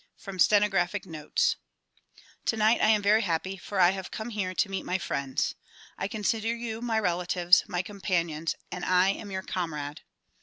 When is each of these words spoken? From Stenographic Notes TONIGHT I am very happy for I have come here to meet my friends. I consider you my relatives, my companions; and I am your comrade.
From 0.17 0.39
Stenographic 0.39 1.05
Notes 1.05 1.57
TONIGHT 2.45 2.81
I 2.81 2.87
am 2.89 3.03
very 3.03 3.21
happy 3.21 3.55
for 3.55 3.79
I 3.79 3.91
have 3.91 4.09
come 4.09 4.31
here 4.31 4.55
to 4.55 4.67
meet 4.67 4.83
my 4.83 4.97
friends. 4.97 5.53
I 5.95 6.07
consider 6.07 6.55
you 6.55 6.81
my 6.81 6.97
relatives, 6.99 7.63
my 7.67 7.83
companions; 7.83 8.55
and 8.71 8.83
I 8.83 9.09
am 9.09 9.29
your 9.29 9.43
comrade. 9.43 10.01